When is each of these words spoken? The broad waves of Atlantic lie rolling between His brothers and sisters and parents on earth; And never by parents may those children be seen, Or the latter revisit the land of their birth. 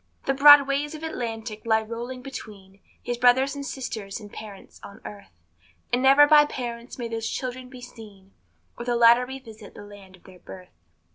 The 0.25 0.33
broad 0.33 0.67
waves 0.67 0.95
of 0.95 1.03
Atlantic 1.03 1.63
lie 1.63 1.83
rolling 1.83 2.23
between 2.23 2.79
His 3.03 3.17
brothers 3.19 3.53
and 3.53 3.63
sisters 3.63 4.19
and 4.19 4.33
parents 4.33 4.79
on 4.81 4.99
earth; 5.05 5.29
And 5.93 6.01
never 6.01 6.25
by 6.25 6.45
parents 6.45 6.97
may 6.97 7.07
those 7.07 7.29
children 7.29 7.69
be 7.69 7.81
seen, 7.81 8.33
Or 8.79 8.83
the 8.83 8.95
latter 8.95 9.27
revisit 9.27 9.75
the 9.75 9.83
land 9.85 10.15
of 10.15 10.23
their 10.23 10.39
birth. 10.39 10.71